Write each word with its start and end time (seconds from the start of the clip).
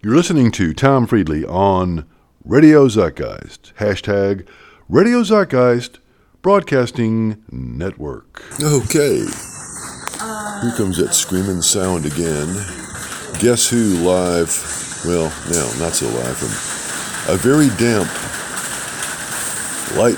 You're 0.00 0.14
listening 0.14 0.52
to 0.52 0.72
Tom 0.72 1.08
Friedley 1.08 1.44
on 1.44 2.08
Radio 2.44 2.86
Zeitgeist. 2.86 3.72
Hashtag 3.78 4.46
Radio 4.88 5.24
Zeitgeist 5.24 5.98
Broadcasting 6.40 7.42
Network. 7.50 8.44
Okay. 8.62 9.18
Here 9.26 10.72
comes 10.76 10.98
that 10.98 11.10
screaming 11.14 11.62
sound 11.62 12.06
again. 12.06 12.46
Guess 13.40 13.68
who 13.70 13.94
live? 14.06 14.48
Well, 15.04 15.32
no, 15.50 15.84
not 15.84 15.94
so 15.94 16.06
live. 16.06 16.36
From 16.36 17.34
a 17.34 17.36
very 17.36 17.66
damp 17.70 18.08
light 19.98 20.16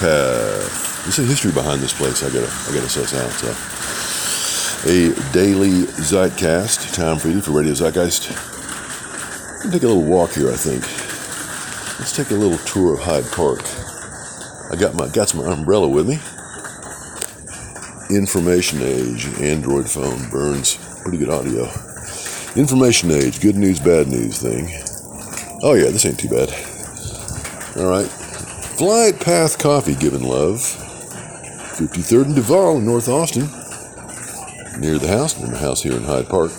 path. 0.00 1.04
There's 1.04 1.20
a 1.20 1.22
history 1.22 1.52
behind 1.52 1.80
this 1.80 1.92
place. 1.92 2.24
I 2.24 2.30
gotta, 2.32 2.52
I 2.68 2.74
gotta 2.74 2.88
suss 2.88 3.14
out. 3.14 3.30
So, 3.30 4.90
a 4.90 5.14
daily 5.32 5.84
Zeitcast. 6.02 6.92
Tom 6.94 7.20
Friedley 7.20 7.42
for 7.42 7.52
Radio 7.52 7.74
Zeitgeist. 7.74 8.53
Take 9.70 9.82
a 9.82 9.86
little 9.88 10.02
walk 10.02 10.32
here. 10.32 10.50
I 10.50 10.56
think. 10.56 10.82
Let's 11.98 12.14
take 12.14 12.30
a 12.30 12.34
little 12.34 12.58
tour 12.66 12.94
of 12.94 13.00
Hyde 13.00 13.24
Park. 13.32 13.62
I 14.70 14.76
got 14.76 14.94
my 14.94 15.08
got 15.08 15.28
some 15.28 15.40
umbrella 15.40 15.88
with 15.88 16.08
me. 16.08 16.18
Information 18.14 18.82
age, 18.82 19.26
Android 19.40 19.88
phone 19.88 20.28
burns 20.30 20.76
pretty 21.04 21.18
good 21.18 21.28
audio. 21.28 21.64
Information 22.56 23.10
age, 23.10 23.40
good 23.42 23.56
news, 23.56 23.78
bad 23.78 24.08
news 24.08 24.40
thing. 24.40 24.68
Oh 25.62 25.74
yeah, 25.74 25.90
this 25.90 26.06
ain't 26.06 26.18
too 26.18 26.30
bad. 26.30 26.48
All 27.76 27.90
right, 27.90 28.06
Flight 28.78 29.20
Path 29.20 29.58
Coffee, 29.58 29.94
giving 29.94 30.22
love. 30.22 30.60
53rd 31.76 32.24
and 32.26 32.34
Duval 32.34 32.78
in 32.78 32.86
North 32.86 33.08
Austin, 33.08 33.42
near 34.80 34.98
the 34.98 35.08
house, 35.08 35.38
near 35.38 35.50
my 35.50 35.58
house 35.58 35.82
here 35.82 35.92
in 35.92 36.04
Hyde 36.04 36.28
Park. 36.28 36.52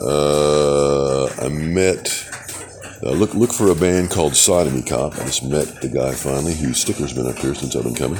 Uh, 0.00 0.43
I 1.44 1.48
met 1.48 2.26
uh, 3.02 3.10
look 3.10 3.34
look 3.34 3.52
for 3.52 3.70
a 3.70 3.74
band 3.74 4.10
called 4.10 4.34
Sodomy 4.34 4.80
Cop. 4.80 5.12
I 5.18 5.26
just 5.26 5.42
met 5.42 5.82
the 5.82 5.88
guy 5.88 6.14
finally 6.14 6.54
whose 6.54 6.80
sticker's 6.80 7.12
been 7.12 7.26
up 7.26 7.36
here 7.36 7.54
since 7.54 7.76
I've 7.76 7.84
been 7.84 7.94
coming. 7.94 8.18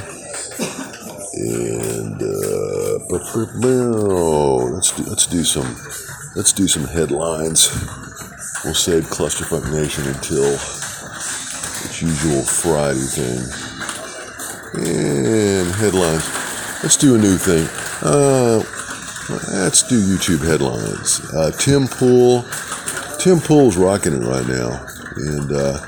And 1.33 2.21
uh, 2.21 2.99
let's 4.75 4.91
do, 4.91 5.03
let's 5.09 5.25
do 5.25 5.43
some 5.43 5.75
let's 6.35 6.53
do 6.53 6.67
some 6.67 6.83
headlines. 6.83 7.71
We'll 8.63 8.75
save 8.75 9.05
Clusterfuck 9.05 9.71
Nation 9.73 10.05
until 10.05 10.53
its 10.53 12.01
usual 12.03 12.43
Friday 12.43 12.99
thing. 12.99 13.41
And 14.85 15.73
headlines. 15.73 16.29
Let's 16.83 16.97
do 16.97 17.15
a 17.15 17.17
new 17.17 17.37
thing. 17.37 17.67
Uh, 18.03 18.61
let's 19.51 19.81
do 19.81 19.99
YouTube 19.99 20.45
headlines. 20.45 21.21
Uh, 21.33 21.49
Tim 21.57 21.87
Pool 21.87 22.45
Tim 23.25 23.39
Pool's 23.39 23.75
rocking 23.75 24.13
it 24.13 24.19
right 24.19 24.47
now, 24.47 24.85
and 25.15 25.51
uh, 25.51 25.79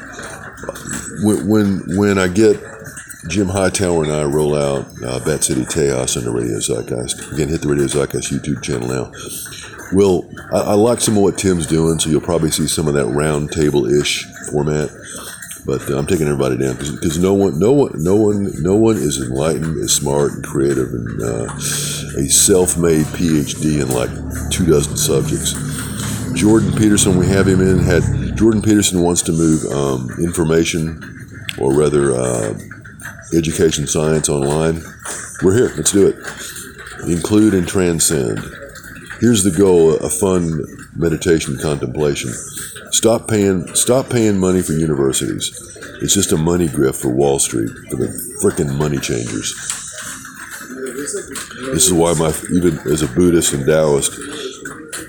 when, 1.21 1.83
when 1.95 2.17
I 2.17 2.27
get 2.27 2.59
Jim 3.27 3.47
Hightower 3.47 4.05
and 4.05 4.11
I 4.11 4.23
roll 4.23 4.55
out 4.55 4.87
uh, 5.05 5.23
Bat 5.23 5.43
City 5.43 5.63
Chaos 5.71 6.17
on 6.17 6.23
the 6.23 6.31
Radio 6.31 6.57
Zeitgeist, 6.57 7.31
again 7.31 7.47
hit 7.47 7.61
the 7.61 7.67
Radio 7.67 7.85
Zeitgeist 7.85 8.31
YouTube 8.31 8.63
channel 8.63 8.87
now. 8.87 9.11
Well, 9.93 10.27
I, 10.51 10.71
I 10.71 10.73
like 10.73 10.99
some 10.99 11.15
of 11.15 11.21
what 11.21 11.37
Tim's 11.37 11.67
doing, 11.67 11.99
so 11.99 12.09
you'll 12.09 12.21
probably 12.21 12.49
see 12.49 12.65
some 12.65 12.87
of 12.87 12.95
that 12.95 13.05
round 13.05 13.51
table 13.51 13.85
ish 13.85 14.25
format. 14.49 14.89
But 15.63 15.87
uh, 15.91 15.95
I'm 15.95 16.07
taking 16.07 16.25
everybody 16.25 16.57
down 16.57 16.77
because 16.77 17.19
no 17.19 17.35
one, 17.35 17.59
no 17.59 17.71
one, 17.71 17.91
no 18.01 18.15
one, 18.15 18.49
no 18.63 18.75
one 18.75 18.95
is 18.95 19.21
enlightened, 19.21 19.77
is 19.77 19.93
smart 19.93 20.31
and 20.31 20.43
creative, 20.43 20.87
and 20.87 21.21
uh, 21.21 21.53
a 22.17 22.27
self-made 22.29 23.05
PhD 23.05 23.79
in 23.79 23.89
like 23.89 24.09
two 24.49 24.65
dozen 24.65 24.97
subjects. 24.97 25.66
Jordan 26.37 26.71
Peterson, 26.73 27.17
we 27.17 27.25
have 27.27 27.47
him 27.47 27.61
in. 27.61 27.79
Had 27.79 28.37
Jordan 28.37 28.61
Peterson 28.61 29.01
wants 29.01 29.23
to 29.23 29.31
move 29.31 29.65
um, 29.71 30.07
information, 30.23 31.01
or 31.57 31.73
rather, 31.73 32.13
uh, 32.13 32.53
education 33.35 33.87
science 33.87 34.29
online. 34.29 34.83
We're 35.41 35.55
here. 35.55 35.71
Let's 35.75 35.91
do 35.91 36.07
it. 36.07 36.15
Include 37.09 37.55
and 37.55 37.67
transcend. 37.67 38.39
Here's 39.19 39.43
the 39.43 39.49
goal: 39.49 39.95
a 39.95 40.09
fun 40.09 40.63
meditation 40.95 41.57
contemplation. 41.57 42.31
Stop 42.91 43.27
paying. 43.27 43.73
Stop 43.73 44.09
paying 44.09 44.37
money 44.37 44.61
for 44.61 44.73
universities. 44.73 45.51
It's 46.03 46.13
just 46.13 46.31
a 46.31 46.37
money 46.37 46.67
grift 46.67 47.01
for 47.01 47.09
Wall 47.09 47.39
Street, 47.39 47.71
for 47.89 47.95
the 47.95 48.07
frickin' 48.43 48.77
money 48.77 48.99
changers. 48.99 49.55
This 51.73 51.87
is 51.87 51.93
why 51.93 52.13
my 52.13 52.31
even 52.55 52.77
as 52.91 53.01
a 53.01 53.07
Buddhist 53.07 53.53
and 53.53 53.65
Taoist, 53.65 54.13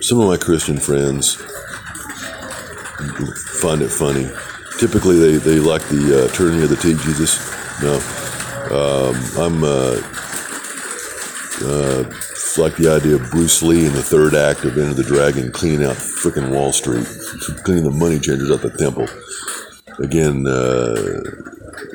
some 0.09 0.21
of 0.21 0.27
my 0.27 0.39
Christian 0.39 0.79
friends 0.79 1.35
find 3.61 3.83
it 3.83 3.91
funny. 3.91 4.27
Typically, 4.79 5.19
they, 5.19 5.37
they 5.37 5.61
like 5.61 5.87
the 5.89 6.25
uh, 6.25 6.35
turning 6.35 6.63
of 6.63 6.71
the 6.71 6.77
teeth, 6.77 7.03
Jesus. 7.03 7.37
No, 7.83 7.93
um, 8.73 9.15
I'm 9.37 9.63
uh, 9.63 10.01
uh, 11.61 12.05
like 12.57 12.77
the 12.77 12.89
idea 12.91 13.17
of 13.17 13.31
Bruce 13.31 13.63
Lee 13.63 13.85
in 13.85 13.93
the 13.93 14.03
third 14.03 14.35
act 14.35 14.65
of 14.65 14.79
Enter 14.79 14.95
the 14.95 15.03
Dragon 15.03 15.53
cleaning 15.53 15.85
out 15.85 15.97
freaking 15.97 16.55
Wall 16.55 16.73
Street, 16.73 17.05
cleaning 17.65 17.85
the 17.85 17.91
money 17.91 18.19
changers 18.19 18.51
out 18.51 18.63
the 18.63 18.71
temple. 18.71 19.09
Again, 20.03 20.47
uh, 20.47 21.21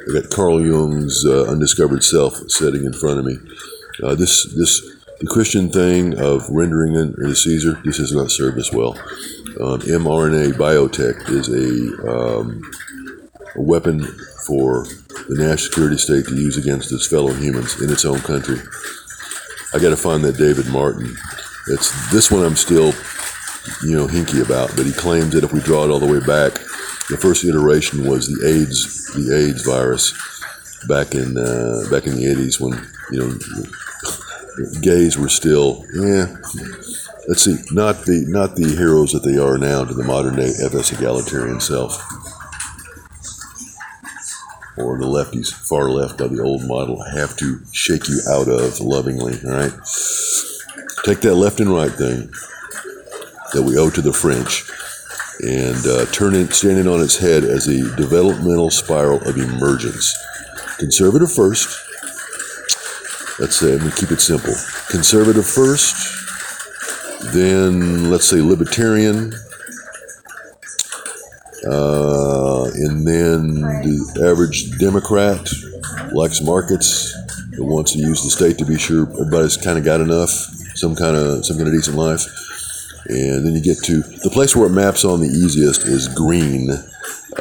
I 0.07 0.21
got 0.21 0.29
Carl 0.29 0.63
Jung's 0.63 1.25
uh, 1.25 1.45
Undiscovered 1.45 2.03
Self 2.03 2.35
sitting 2.47 2.85
in 2.85 2.93
front 2.93 3.17
of 3.17 3.25
me. 3.25 3.39
Uh, 4.03 4.13
this 4.13 4.53
this 4.53 4.92
the 5.19 5.27
Christian 5.27 5.69
thing 5.69 6.19
of 6.19 6.49
rendering 6.49 6.95
it 6.95 7.15
to 7.15 7.35
Caesar, 7.35 7.81
this 7.85 7.97
has 7.97 8.11
not 8.11 8.31
served 8.31 8.57
us 8.57 8.71
well. 8.73 8.97
Um, 9.59 9.79
mRNA 9.81 10.53
biotech 10.53 11.29
is 11.29 11.47
a, 11.49 12.09
um, 12.09 12.61
a 13.55 13.61
weapon 13.61 14.03
for 14.47 14.85
the 15.29 15.35
national 15.37 15.57
security 15.57 15.97
state 15.97 16.25
to 16.25 16.35
use 16.35 16.57
against 16.57 16.91
its 16.91 17.07
fellow 17.07 17.31
humans 17.33 17.81
in 17.81 17.89
its 17.91 18.05
own 18.05 18.19
country. 18.19 18.59
I 19.73 19.79
got 19.79 19.89
to 19.89 19.97
find 19.97 20.23
that 20.23 20.37
David 20.37 20.67
Martin. 20.67 21.15
It's 21.69 22.11
this 22.11 22.29
one 22.29 22.43
I'm 22.43 22.55
still, 22.55 22.93
you 23.83 23.95
know, 23.95 24.07
hinky 24.07 24.43
about, 24.43 24.75
but 24.75 24.85
he 24.85 24.91
claims 24.91 25.33
that 25.33 25.43
if 25.43 25.53
we 25.53 25.61
draw 25.61 25.85
it 25.85 25.89
all 25.89 25.99
the 25.99 26.11
way 26.11 26.19
back, 26.19 26.53
the 27.09 27.17
first 27.19 27.43
iteration 27.43 28.07
was 28.07 28.27
the 28.27 28.47
AIDS, 28.47 29.13
the 29.13 29.35
AIDS 29.35 29.65
virus, 29.65 30.11
back 30.87 31.15
in 31.15 31.37
uh, 31.37 31.83
back 31.89 32.07
in 32.07 32.15
the 32.15 32.25
80s 32.25 32.59
when 32.59 32.73
you 33.11 33.19
know 33.19 33.63
gays 34.81 35.17
were 35.17 35.29
still, 35.29 35.85
yeah. 35.93 36.35
Let's 37.27 37.43
see, 37.43 37.57
not 37.71 38.03
the 38.05 38.25
not 38.27 38.55
the 38.55 38.75
heroes 38.75 39.13
that 39.13 39.23
they 39.23 39.37
are 39.37 39.57
now 39.57 39.85
to 39.85 39.93
the 39.93 40.03
modern 40.03 40.35
day 40.35 40.51
FS 40.61 40.91
egalitarian 40.91 41.61
self, 41.61 41.93
or 44.77 44.97
the 44.97 45.05
lefties, 45.05 45.53
far 45.53 45.89
left 45.89 46.19
of 46.19 46.35
the 46.35 46.43
old 46.43 46.67
model, 46.67 47.01
have 47.01 47.37
to 47.37 47.61
shake 47.71 48.09
you 48.09 48.19
out 48.29 48.49
of 48.49 48.81
lovingly. 48.81 49.39
All 49.45 49.51
right, 49.51 49.73
take 51.05 51.21
that 51.21 51.35
left 51.35 51.61
and 51.61 51.71
right 51.71 51.91
thing 51.91 52.29
that 53.53 53.63
we 53.63 53.77
owe 53.77 53.89
to 53.89 54.01
the 54.01 54.11
French 54.11 54.69
and 55.41 55.85
uh, 55.87 56.05
turn 56.07 56.35
it, 56.35 56.53
stand 56.53 56.77
it 56.77 56.87
on 56.87 57.01
its 57.01 57.17
head 57.17 57.43
as 57.43 57.67
a 57.67 57.95
developmental 57.95 58.69
spiral 58.69 59.21
of 59.27 59.37
emergence. 59.37 60.13
Conservative 60.77 61.31
first. 61.31 61.82
Let's 63.43 63.57
say, 63.57 63.73
let 63.73 63.83
me 63.83 63.91
keep 63.97 64.09
it 64.09 64.21
simple. 64.21 64.53
Conservative 64.89 65.45
first, 65.45 65.93
then 67.33 68.09
let's 68.09 68.25
say 68.25 68.39
libertarian, 68.39 69.33
uh, 71.67 72.63
and 72.63 73.05
then 73.05 73.59
the 73.83 74.29
average 74.31 74.79
Democrat 74.79 75.45
likes 76.13 76.41
markets, 76.41 77.13
but 77.57 77.65
wants 77.65 77.91
to 77.91 77.99
use 77.99 78.23
the 78.23 78.29
state 78.29 78.57
to 78.59 78.65
be 78.65 78.77
sure 78.77 79.11
everybody's 79.19 79.57
kind 79.57 79.77
of 79.77 79.83
got 79.83 79.99
enough, 79.99 80.29
some 80.75 80.95
kind 80.95 81.17
of 81.17 81.45
some 81.45 81.57
kind 81.57 81.67
of 81.67 81.73
decent 81.73 81.97
life. 81.97 82.23
And 83.09 83.45
then 83.45 83.55
you 83.55 83.61
get 83.61 83.83
to 83.83 84.03
the 84.23 84.29
place 84.31 84.55
where 84.55 84.67
it 84.67 84.71
maps 84.71 85.03
on 85.03 85.19
the 85.19 85.27
easiest 85.27 85.85
is 85.85 86.07
green 86.07 86.69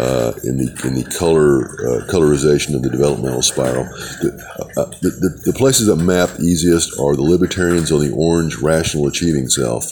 uh, 0.02 0.32
in 0.42 0.56
the 0.56 0.68
in 0.84 0.94
the 0.94 1.04
color 1.16 1.62
uh, 1.86 2.06
colorization 2.10 2.74
of 2.74 2.82
the 2.82 2.90
developmental 2.90 3.42
spiral. 3.42 3.84
The, 3.84 4.34
uh, 4.76 4.86
the, 5.00 5.10
the, 5.10 5.52
the, 5.52 5.52
places 5.52 5.86
that 5.86 5.96
map 5.96 6.40
easiest 6.40 6.98
are 6.98 7.14
the 7.14 7.22
libertarians 7.22 7.92
on 7.92 8.00
the 8.00 8.12
orange 8.12 8.56
rational 8.56 9.06
achieving 9.06 9.48
self, 9.48 9.84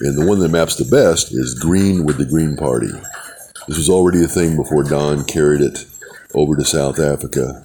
and 0.00 0.16
the 0.16 0.24
one 0.24 0.38
that 0.38 0.48
maps 0.48 0.76
the 0.76 0.84
best 0.84 1.34
is 1.34 1.58
green 1.58 2.06
with 2.06 2.16
the 2.16 2.24
Green 2.24 2.56
Party. 2.56 2.92
This 3.68 3.76
was 3.76 3.90
already 3.90 4.24
a 4.24 4.28
thing 4.28 4.56
before 4.56 4.82
Don 4.82 5.24
carried 5.24 5.60
it 5.60 5.84
over 6.34 6.56
to 6.56 6.64
South 6.64 6.98
Africa 6.98 7.62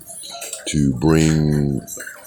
to 0.67 0.93
bring 0.95 1.79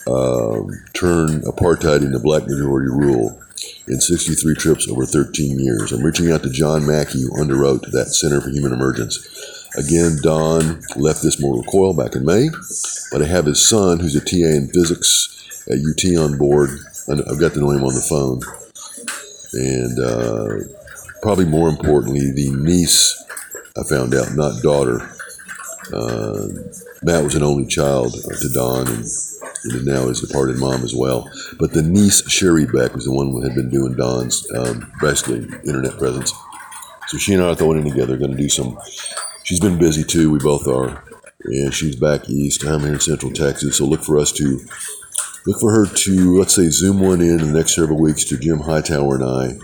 uh, 0.07 0.65
turn 0.95 1.43
apartheid 1.43 2.03
into 2.03 2.19
black 2.19 2.47
majority 2.47 2.89
rule 2.89 3.39
in 3.87 4.01
63 4.01 4.55
trips 4.55 4.89
over 4.89 5.05
13 5.05 5.59
years. 5.61 5.93
I'm 5.93 6.03
reaching 6.03 6.31
out 6.31 6.43
to 6.45 6.51
John 6.51 6.87
Mackey, 6.87 7.23
who 7.23 7.31
underwrote 7.33 7.91
that 7.91 8.09
Center 8.09 8.41
for 8.41 8.51
Human 8.51 8.73
Emergence. 8.73 9.19
Again, 9.79 10.19
Don 10.23 10.83
left 10.97 11.23
this 11.23 11.41
mortal 11.41 11.63
coil 11.63 11.95
back 11.95 12.17
in 12.17 12.25
May, 12.25 12.49
but 13.13 13.23
I 13.23 13.27
have 13.27 13.47
his 13.47 13.67
son, 13.69 14.01
who's 14.01 14.17
a 14.17 14.21
TA 14.21 14.57
in 14.57 14.67
physics 14.75 15.63
at 15.71 15.79
UT, 15.79 16.17
on 16.19 16.37
board. 16.37 16.71
I've 17.09 17.39
got 17.39 17.53
to 17.53 17.61
know 17.61 17.71
him 17.71 17.85
on 17.85 17.95
the 17.95 18.01
phone. 18.01 18.43
And 19.53 20.01
uh, 20.01 20.75
probably 21.23 21.45
more 21.45 21.69
importantly, 21.69 22.33
the 22.33 22.51
niece 22.51 23.25
I 23.79 23.85
found 23.85 24.17
out, 24.17 24.35
not 24.35 24.63
daughter. 24.63 25.09
Uh, 25.95 26.49
Matt 27.05 27.23
was 27.23 27.37
an 27.37 27.45
only 27.45 27.65
child 27.65 28.15
to 28.15 28.49
Don, 28.53 28.89
and, 28.89 29.05
and 29.65 29.87
now 29.87 30.09
is 30.09 30.25
a 30.25 30.27
departed 30.27 30.59
mom 30.59 30.83
as 30.83 30.93
well. 30.93 31.31
But 31.57 31.73
the 31.73 31.83
niece, 31.83 32.29
Sherry 32.29 32.67
Beck, 32.67 32.95
was 32.95 33.05
the 33.05 33.13
one 33.13 33.31
who 33.31 33.43
had 33.43 33.55
been 33.55 33.71
doing 33.71 33.95
Don's 33.95 34.45
um, 34.57 34.93
basically 35.01 35.47
internet 35.65 35.97
presence. 35.99 36.33
So 37.07 37.17
she 37.17 37.35
and 37.35 37.45
I 37.45 37.51
are 37.51 37.55
throwing 37.55 37.79
in 37.79 37.89
together, 37.89 38.17
going 38.17 38.33
to 38.33 38.37
do 38.37 38.49
some. 38.49 38.77
She's 39.49 39.61
been 39.61 39.79
busy 39.79 40.05
too. 40.05 40.31
We 40.31 40.41
both 40.41 40.69
are, 40.69 41.03
and 41.43 41.73
she's 41.73 41.97
back 41.97 42.29
east. 42.29 42.67
I'm 42.67 42.81
here 42.81 42.93
in 42.93 43.01
Central 43.01 43.33
Texas, 43.33 43.79
so 43.79 43.87
look 43.87 44.05
for 44.05 44.19
us 44.19 44.31
to 44.33 44.61
look 45.47 45.59
for 45.59 45.73
her 45.73 45.87
to 45.87 46.39
let's 46.39 46.55
say 46.55 46.69
zoom 46.69 47.01
one 47.01 47.23
in 47.23 47.41
in 47.41 47.53
the 47.53 47.59
next 47.59 47.75
several 47.75 47.99
weeks 47.99 48.25
to 48.25 48.37
Jim 48.37 48.59
Hightower 48.59 49.15
and 49.15 49.25
I. 49.25 49.59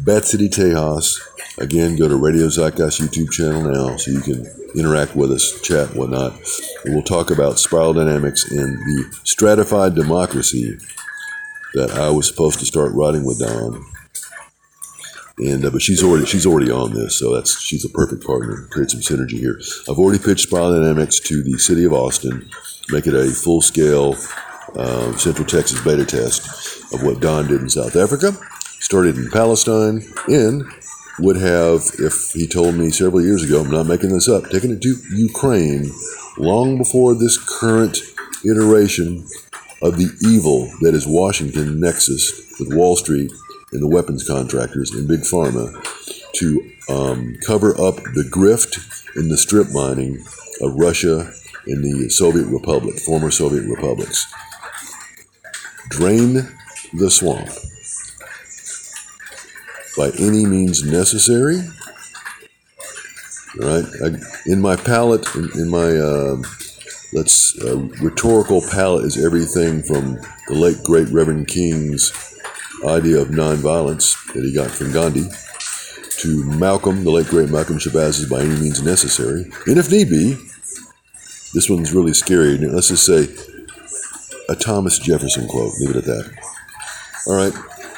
Bat 0.00 0.26
City 0.26 0.50
Tejas. 0.50 1.18
Again, 1.56 1.96
go 1.96 2.08
to 2.08 2.16
Radio 2.16 2.48
Zeitgeist 2.48 3.00
YouTube 3.00 3.30
channel 3.32 3.62
now 3.62 3.96
so 3.96 4.10
you 4.10 4.20
can 4.20 4.46
interact 4.74 5.16
with 5.16 5.32
us, 5.32 5.62
chat, 5.62 5.96
whatnot. 5.96 6.34
And 6.84 6.92
we'll 6.92 7.02
talk 7.02 7.30
about 7.30 7.58
spiral 7.58 7.94
dynamics 7.94 8.44
and 8.50 8.76
the 8.76 9.18
stratified 9.24 9.94
democracy 9.94 10.76
that 11.72 11.92
I 11.92 12.10
was 12.10 12.26
supposed 12.26 12.58
to 12.58 12.66
start 12.66 12.92
writing 12.92 13.24
with 13.24 13.38
Don. 13.38 13.82
And 15.38 15.64
uh, 15.64 15.70
but 15.70 15.82
she's 15.82 16.02
already 16.02 16.24
she's 16.24 16.46
already 16.46 16.70
on 16.70 16.94
this, 16.94 17.18
so 17.18 17.34
that's 17.34 17.60
she's 17.60 17.84
a 17.84 17.90
perfect 17.90 18.24
partner. 18.24 18.66
Create 18.70 18.90
some 18.90 19.00
synergy 19.00 19.38
here. 19.38 19.60
I've 19.88 19.98
already 19.98 20.22
pitched 20.22 20.48
spiral 20.48 20.72
dynamics 20.72 21.20
to 21.20 21.42
the 21.42 21.58
city 21.58 21.84
of 21.84 21.92
Austin, 21.92 22.48
make 22.88 23.06
it 23.06 23.14
a 23.14 23.26
full 23.30 23.60
scale 23.60 24.16
uh, 24.76 25.14
Central 25.16 25.46
Texas 25.46 25.82
beta 25.84 26.06
test 26.06 26.92
of 26.94 27.02
what 27.02 27.20
Don 27.20 27.48
did 27.48 27.60
in 27.60 27.68
South 27.68 27.96
Africa. 27.96 28.32
Started 28.80 29.16
in 29.16 29.30
Palestine, 29.30 30.02
and 30.28 30.64
would 31.18 31.36
have, 31.36 31.82
if 31.98 32.32
he 32.32 32.46
told 32.46 32.74
me 32.74 32.90
several 32.90 33.22
years 33.22 33.42
ago, 33.42 33.60
I'm 33.60 33.70
not 33.70 33.86
making 33.86 34.10
this 34.10 34.28
up, 34.28 34.48
taken 34.50 34.70
it 34.70 34.82
to 34.82 34.96
Ukraine 35.14 35.90
long 36.38 36.76
before 36.78 37.14
this 37.14 37.38
current 37.58 37.98
iteration 38.44 39.26
of 39.82 39.96
the 39.96 40.10
evil 40.22 40.70
that 40.80 40.94
is 40.94 41.06
Washington 41.06 41.80
nexus 41.80 42.54
with 42.58 42.74
Wall 42.74 42.96
Street 42.96 43.30
and 43.76 43.82
the 43.82 43.94
weapons 43.94 44.26
contractors 44.26 44.90
and 44.92 45.06
Big 45.06 45.20
Pharma 45.20 45.70
to 46.32 46.70
um, 46.88 47.36
cover 47.46 47.72
up 47.72 47.96
the 47.96 48.26
grift 48.32 49.04
in 49.16 49.28
the 49.28 49.36
strip 49.36 49.68
mining 49.70 50.24
of 50.62 50.74
Russia 50.76 51.30
and 51.66 51.84
the 51.84 52.08
Soviet 52.08 52.46
Republic, 52.46 52.98
former 53.00 53.30
Soviet 53.30 53.68
republics. 53.68 54.32
Drain 55.90 56.48
the 56.94 57.10
swamp 57.10 57.48
by 59.94 60.10
any 60.18 60.46
means 60.46 60.82
necessary. 60.82 61.58
Right? 63.58 63.84
I, 64.02 64.50
in 64.50 64.62
my 64.62 64.76
palette, 64.76 65.26
in, 65.34 65.50
in 65.54 65.68
my 65.68 65.96
uh, 65.98 66.36
let's 67.12 67.62
uh, 67.62 67.76
rhetorical 68.00 68.62
palette 68.70 69.04
is 69.04 69.22
everything 69.22 69.82
from 69.82 70.18
the 70.48 70.54
late 70.54 70.82
great 70.82 71.08
Reverend 71.08 71.48
King's 71.48 72.10
idea 72.86 73.20
of 73.20 73.28
nonviolence 73.28 74.16
that 74.32 74.44
he 74.44 74.52
got 74.52 74.70
from 74.70 74.92
Gandhi 74.92 75.24
to 76.18 76.44
Malcolm, 76.44 77.04
the 77.04 77.10
late 77.10 77.26
great 77.26 77.50
Malcolm 77.50 77.78
Shabazz, 77.78 78.28
by 78.30 78.40
any 78.40 78.60
means 78.60 78.82
necessary, 78.82 79.44
and 79.66 79.78
if 79.78 79.90
need 79.90 80.10
be, 80.10 80.34
this 81.54 81.68
one's 81.70 81.92
really 81.92 82.12
scary. 82.12 82.58
Let's 82.58 82.88
just 82.88 83.06
say 83.06 83.28
a 84.48 84.54
Thomas 84.54 84.98
Jefferson 84.98 85.48
quote. 85.48 85.72
Leave 85.80 85.90
it 85.90 85.96
at 85.96 86.04
that. 86.04 86.30
All 87.26 87.34
right, 87.34 87.52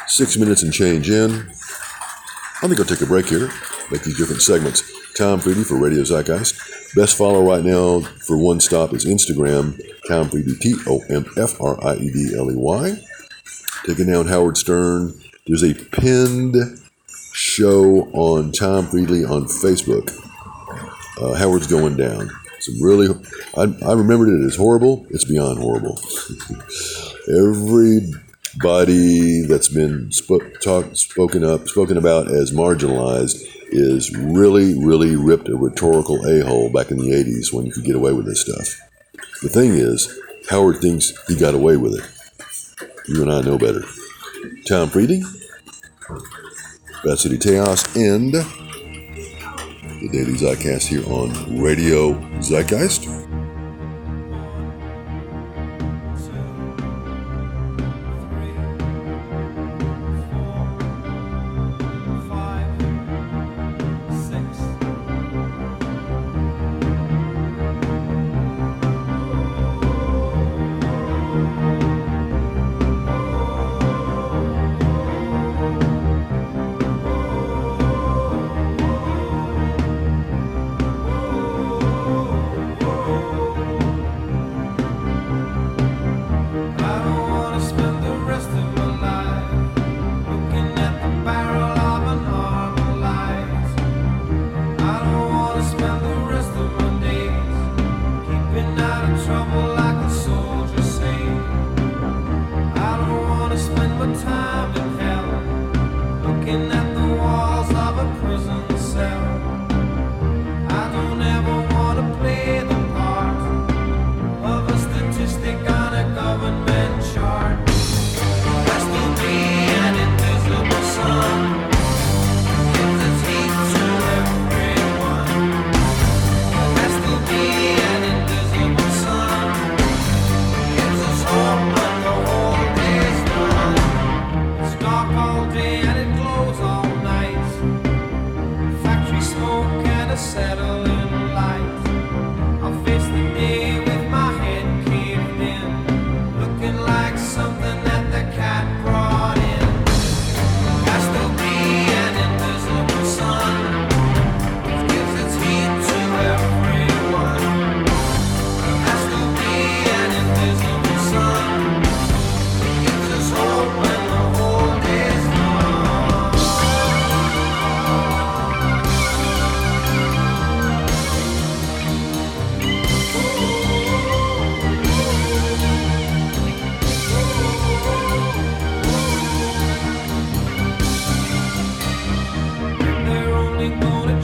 six 0.07 0.37
minutes 0.37 0.63
and 0.63 0.73
change 0.73 1.11
in. 1.11 1.31
I 2.61 2.67
think 2.67 2.79
I'll 2.81 2.87
take 2.87 3.03
a 3.03 3.07
break 3.07 3.27
here, 3.27 3.51
make 3.91 4.03
these 4.03 4.19
different 4.19 4.43
segments. 4.43 4.83
Tom 5.15 5.41
Friedley 5.41 5.65
for 5.65 5.77
Radio 5.77 6.03
Zeitgeist. 6.03 6.95
Best 6.95 7.17
follow 7.17 7.43
right 7.43 7.65
now 7.65 8.01
for 8.01 8.39
one 8.39 8.61
stop 8.61 8.95
is 8.95 9.05
Instagram, 9.05 9.81
Tom 10.09 10.29
Friedley, 10.29 10.57
T 10.57 10.75
O 10.87 11.01
M 11.11 11.25
F 11.37 11.61
R 11.61 11.79
I 11.85 11.97
E 11.97 12.11
D 12.11 12.35
L 12.37 12.51
E 12.51 12.55
Y. 12.57 12.97
Taking 13.87 14.07
down 14.07 14.27
Howard 14.27 14.57
Stern. 14.57 15.15
There's 15.47 15.63
a 15.63 15.75
pinned 15.75 16.57
show 17.33 18.09
on 18.13 18.53
Tom 18.53 18.87
Friedley 18.87 19.25
on 19.25 19.45
Facebook. 19.45 20.13
Uh, 21.21 21.35
Howard's 21.35 21.67
going 21.67 21.97
down. 21.97 22.31
Some 22.61 22.83
really, 22.83 23.09
I, 23.57 23.75
I 23.87 23.93
remembered 23.93 24.29
it 24.29 24.45
as 24.45 24.57
horrible. 24.57 25.07
It's 25.11 25.25
beyond 25.25 25.61
horrible. 25.61 25.99
Everybody 27.29 29.43
that's 29.43 29.69
been 29.69 30.11
talk, 30.63 30.97
spoken 30.97 31.45
up, 31.45 31.69
spoken 31.69 31.97
about 31.97 32.29
as 32.29 32.53
marginalized 32.53 33.45
is 33.71 34.15
really, 34.17 34.79
really 34.79 35.17
ripped 35.17 35.49
a 35.49 35.57
rhetorical 35.57 36.25
a-hole 36.27 36.73
back 36.73 36.91
in 36.91 36.99
the 36.99 37.11
80s 37.11 37.53
when 37.53 37.67
you 37.67 37.73
could 37.73 37.85
get 37.85 37.97
away 37.97 38.13
with 38.13 38.27
this 38.27 38.41
stuff. 38.41 38.81
The 39.43 39.49
thing 39.49 39.75
is, 39.75 40.19
Howard 40.51 40.81
thinks 40.81 41.13
he 41.29 41.37
got 41.37 41.55
away 41.55 41.77
with 41.77 41.95
it. 41.95 42.05
You 43.09 43.23
and 43.23 43.33
I 43.33 43.41
know 43.41 43.57
better. 43.57 43.83
Tom 44.69 44.91
Friedley, 44.91 45.23
Bat 47.05 47.19
City 47.19 47.39
Tejas, 47.39 47.97
and 47.97 48.35
the 48.35 50.09
Daily 50.13 50.35
Zeitcast 50.35 50.87
here 50.89 51.05
on 51.11 51.59
Radio 51.59 52.13
Zeitgeist. 52.41 53.28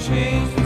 Change 0.07 0.64